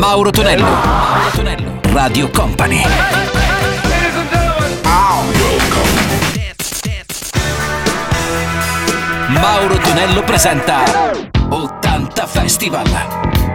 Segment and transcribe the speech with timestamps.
[0.00, 0.64] Mauro Tonello.
[0.64, 1.80] Mauro Tonello.
[1.92, 2.82] Radio Company.
[9.28, 10.84] Mauro Tonello presenta
[11.50, 12.84] 80 Festival.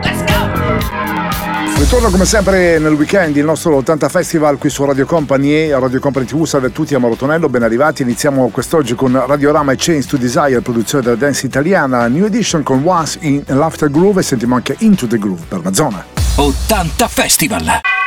[0.04, 1.80] Let's go!
[1.80, 6.00] Ritorno come sempre nel weekend il nostro 80 Festival qui su Radio Company e Radio
[6.00, 6.46] Company TV.
[6.46, 8.04] Salve a tutti, a Mauro Tonello, ben arrivati.
[8.04, 12.84] Iniziamo quest'oggi con Radiorama e Chains to Desire, produzione della dance italiana, New Edition con
[12.86, 16.15] Once in Laughter Groove e sentiamo anche Into the Groove per Mazzona.
[16.38, 18.05] 80 Festival.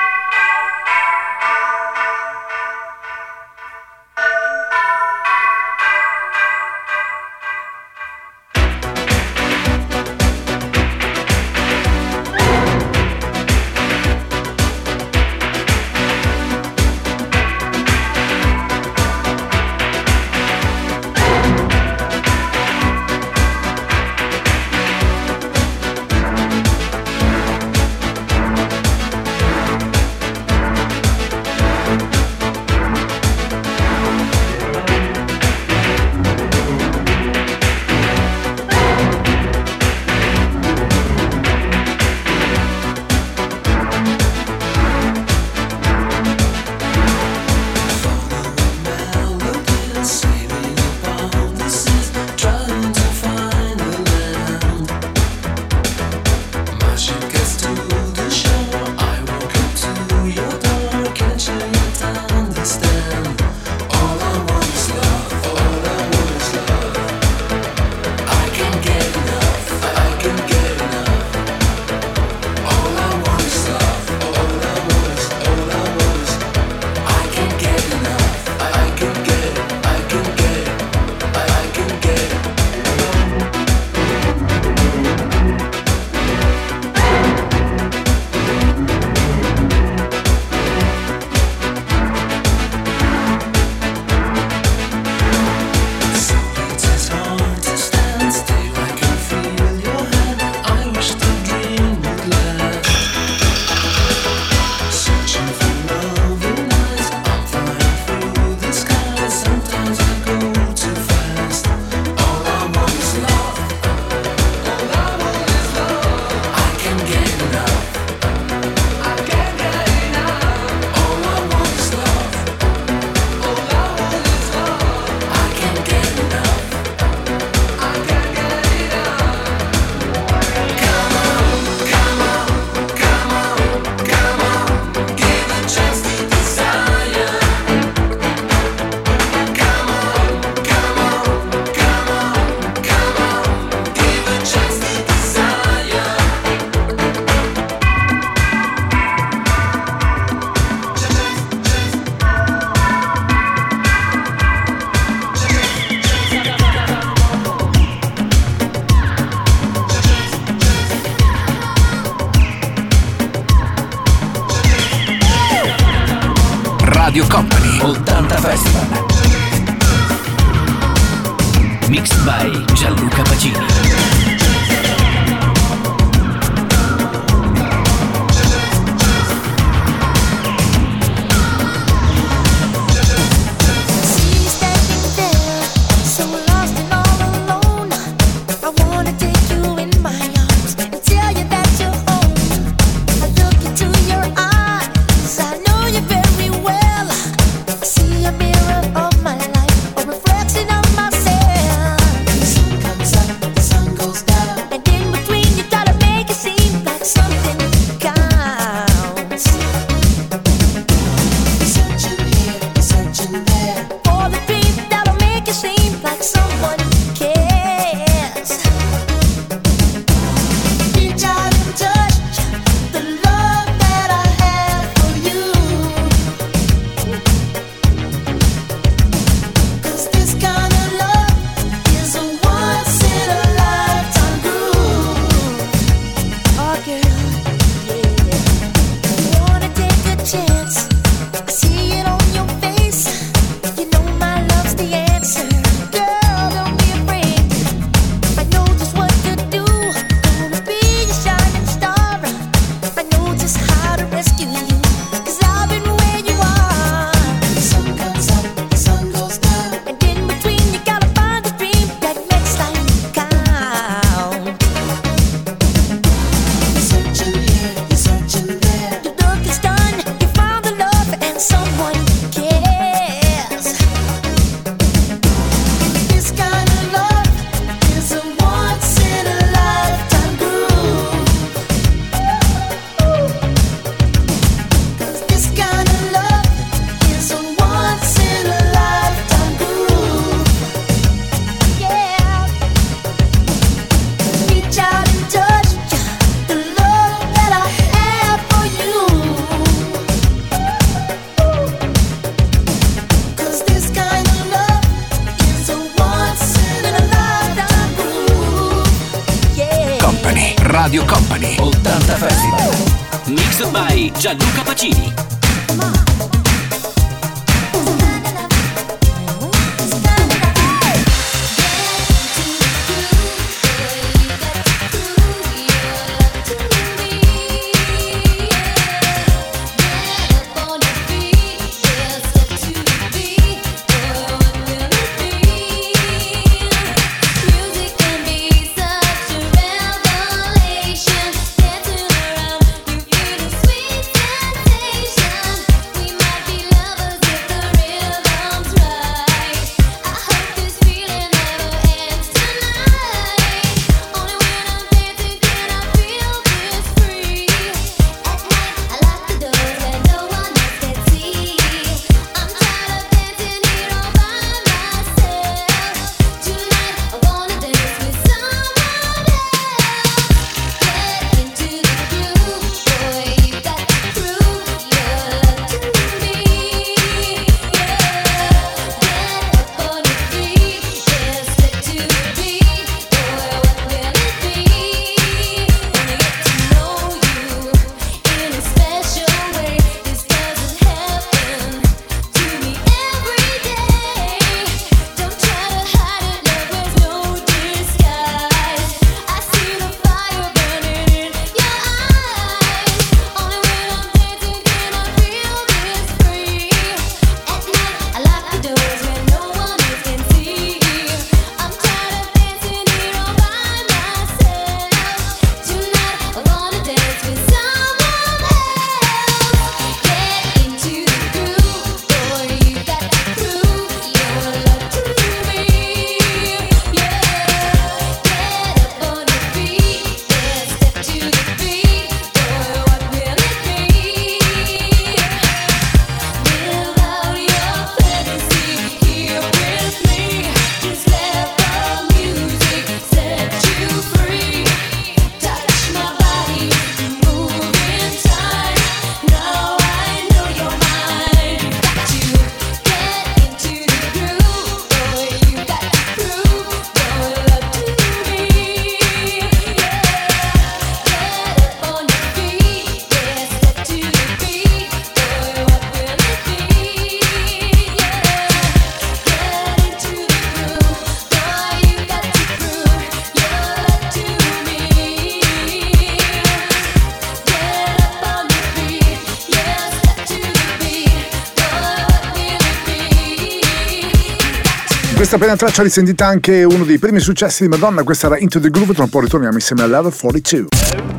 [485.49, 488.93] Appena traccia risentita anche uno dei primi successi di Madonna, questa era Into the Groove,
[488.93, 490.69] tra un po' ritorniamo insieme a Level 42.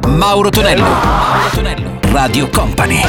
[0.08, 3.02] Mauro Tonello, Mauro Tonello, Radio Company.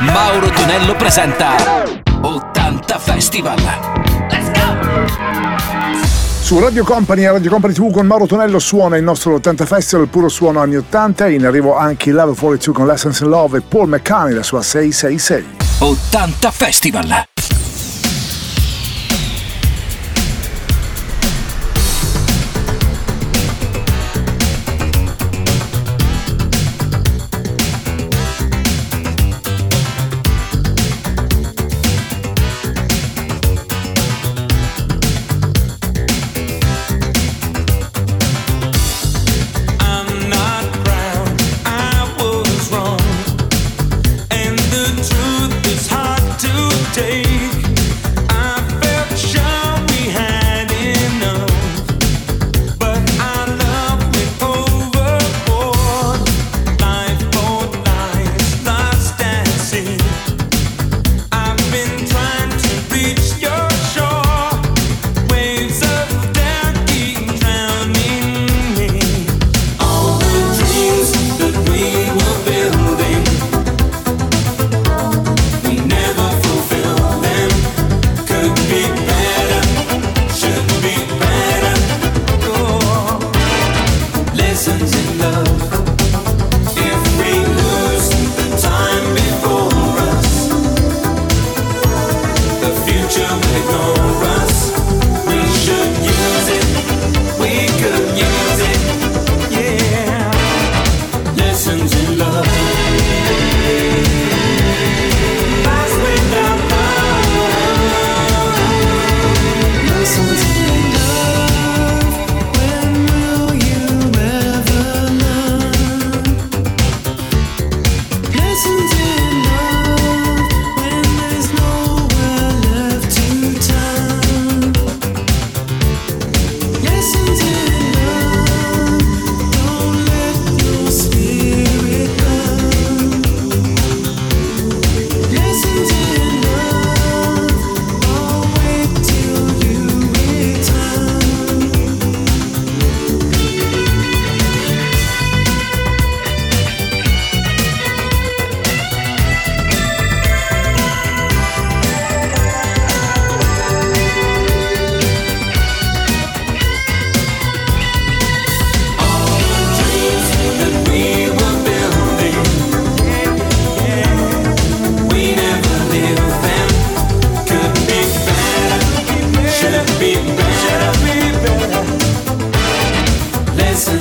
[0.00, 1.84] Mauro Tonello presenta
[2.20, 4.11] 80 Festival.
[6.52, 10.08] Su Radio Company e Radio Company TV con Mauro Tonello suona il nostro 80 Festival,
[10.08, 11.28] puro suono anni 80.
[11.28, 15.46] In arrivo anche Level 42 con Lessons in Love e Paul McCartney, la sua 666.
[15.78, 17.31] 80 Festival!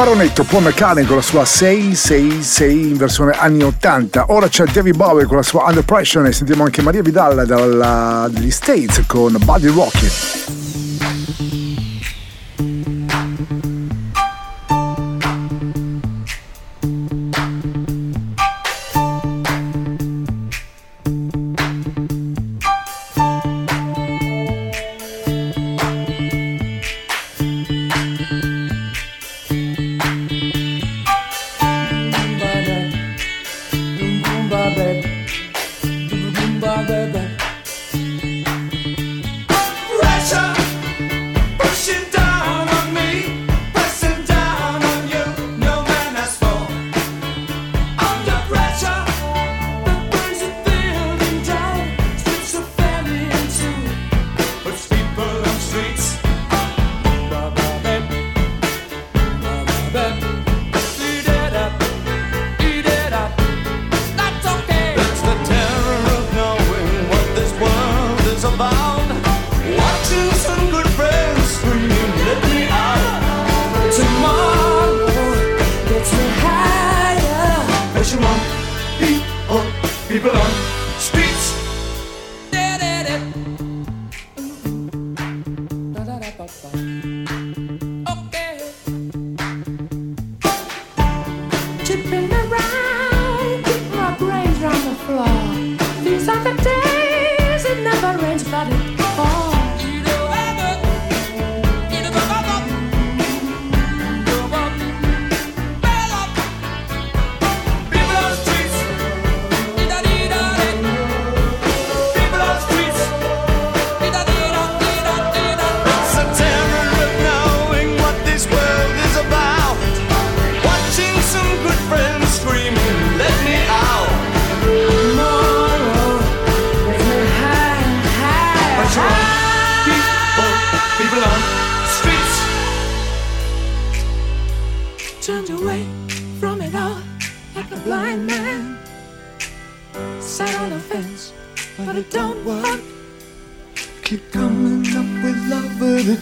[0.00, 4.26] Baronetto Paul McCartney con la sua 666 in versione anni 80.
[4.28, 8.50] Ora c'è David Bowie con la sua Under Pressure e sentiamo anche Maria Vidal dagli
[8.50, 10.59] States con Buddy Rocket.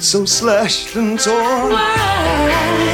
[0.09, 1.71] so slashed and torn.
[1.71, 2.88] Why?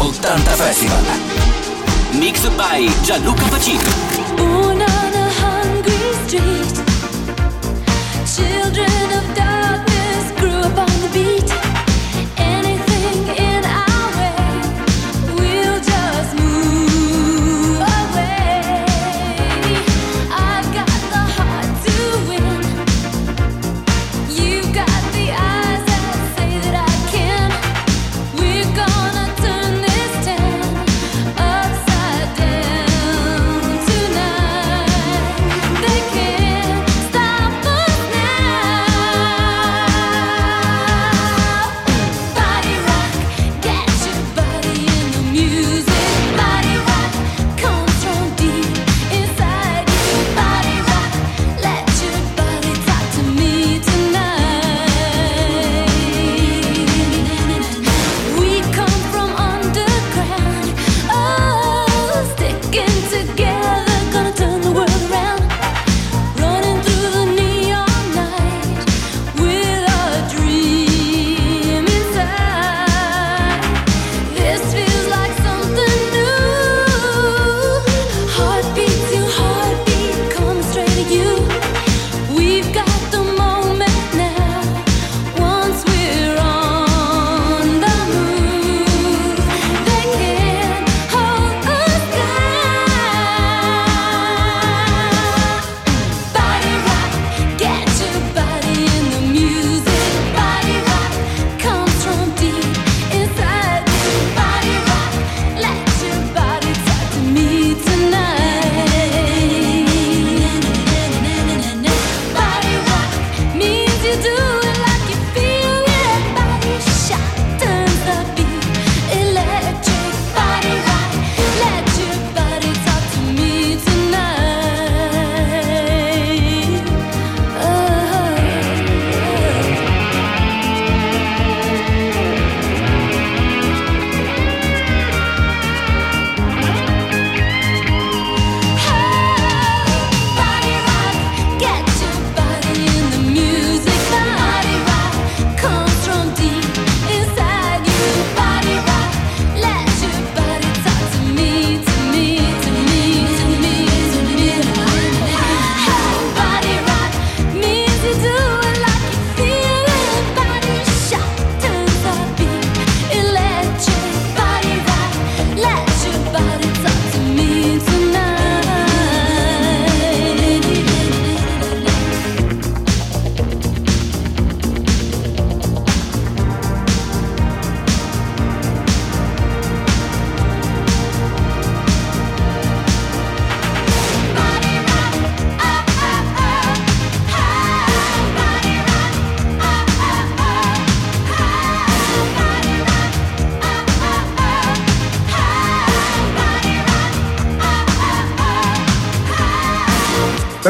[0.00, 1.02] 80 Festival.
[2.18, 3.84] Mixed by Gianluca Pacini.
[4.36, 6.69] Born hungry street.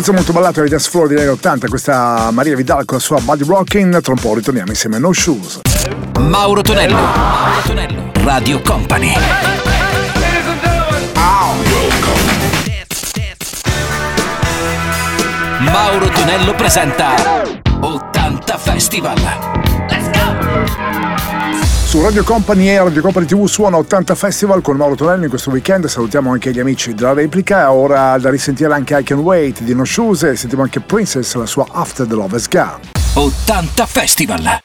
[0.01, 3.21] Pezzo molto ballato ai dance floor di anni 80, questa Maria Vidal con la sua
[3.21, 5.61] Body Rocking, tra un po' ritorniamo insieme a No Shoes.
[6.19, 9.13] Mauro Tonello, Mauro Tonello, Radio Company.
[15.59, 17.43] Mauro Tonello presenta
[17.81, 19.70] 80 Festival.
[21.91, 25.51] Su Radio Company e Radio Company TV suona 80 Festival con Mauro Tonello in questo
[25.51, 25.87] weekend.
[25.87, 27.73] Salutiamo anche gli amici della replica.
[27.73, 31.47] Ora da risentire anche I Can Wait di No Shoes e sentiamo anche Princess, la
[31.47, 32.79] sua After the Lover's Gun.
[33.15, 34.61] 80 Festival!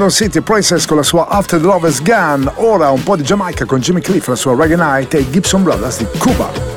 [0.00, 3.66] London City Princess con la sua After the Lovers Gun, ora un po' di Jamaica
[3.66, 6.69] con Jimmy Cliff, la sua Reggae Night e Gibson Brothers di Cuba.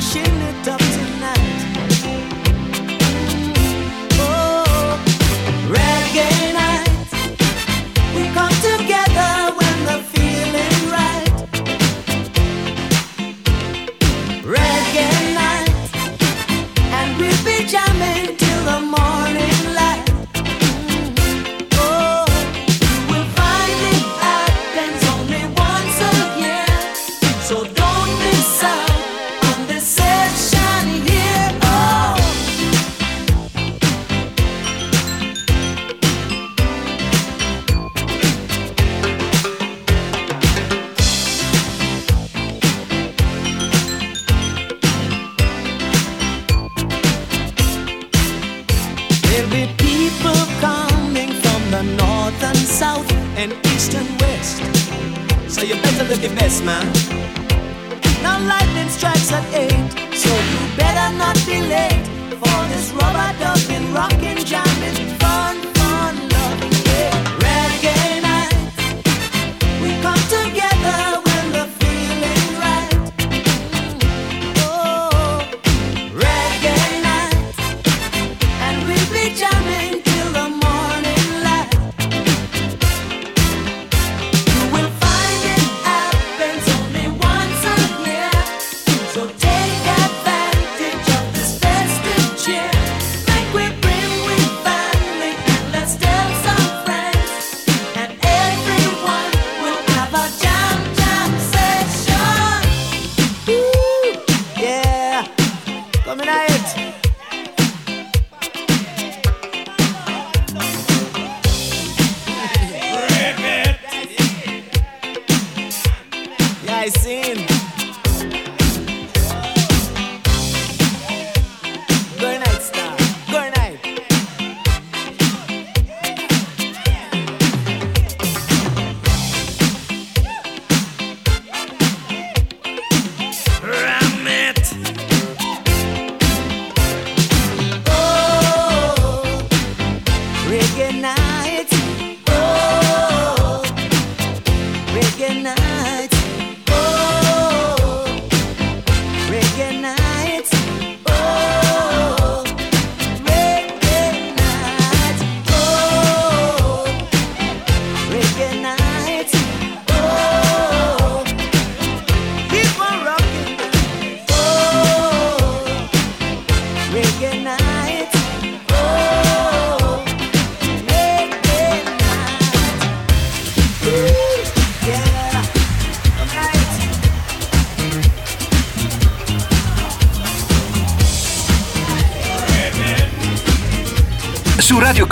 [0.00, 0.47] crashing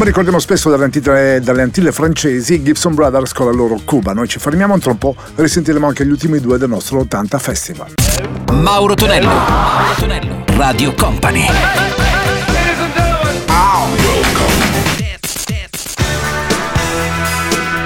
[0.00, 4.14] Come ricordiamo spesso dalle antille, dalle antille francesi, Gibson Brothers con la loro Cuba.
[4.14, 7.92] Noi ci fermiamo un troppo, risentiremo anche gli ultimi due del nostro 80 Festival.
[8.50, 11.44] Mauro Tonello, Mauro Tonello, Radio Company.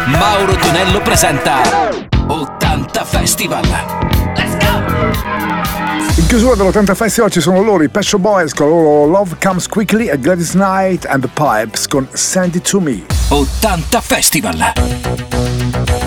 [0.07, 1.63] Mauro Tonello presenta
[2.29, 3.65] 80 Festival.
[4.37, 4.54] Let's
[6.37, 10.19] chiusura dell'80 Festival ci sono loro, i Pescio Boys con loro Love Comes Quickly e
[10.19, 13.05] Gladys Night and the Pipes con Send It To Me.
[13.29, 16.04] 80 Festival!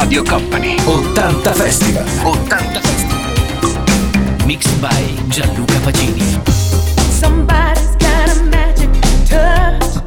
[0.00, 0.76] Radio Company.
[0.86, 2.04] 80 Festival.
[2.04, 4.46] 80 Festival.
[4.46, 6.38] Mixed by Gianluca Pacini.
[7.10, 8.90] Somebody's got a magic
[9.26, 10.05] touch.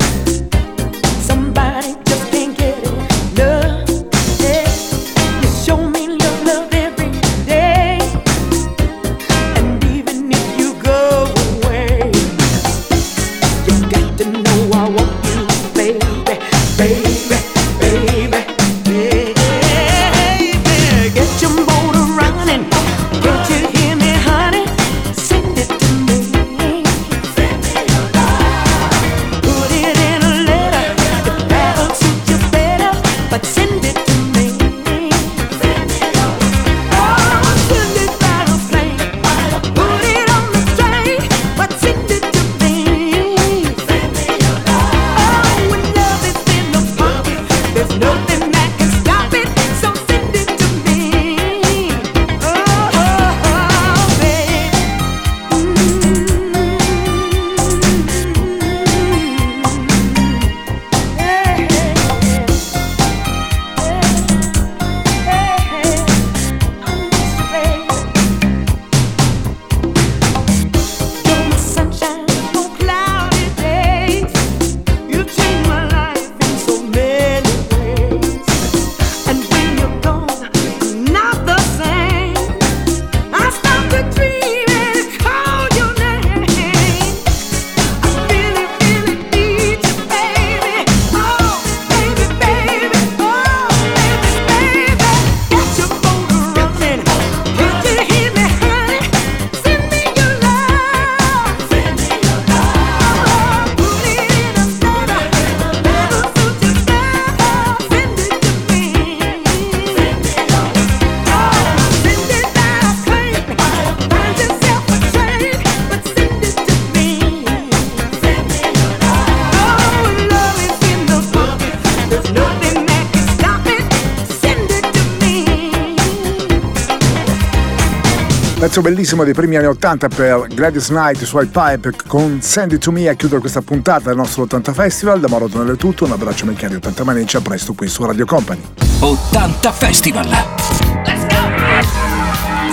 [128.89, 133.07] Bellissimo dei primi anni 80 per Gladys Knight su Pipe con Send It To Me
[133.07, 135.19] a chiudere questa puntata del nostro 80 Festival.
[135.19, 137.87] Da Mauro è tutto, un abbraccio amici di 80 Mani e ci a presto qui
[137.87, 138.61] su Radio Company.
[138.99, 140.27] 80 Festival.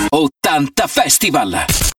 [0.08, 1.94] 80 Festival.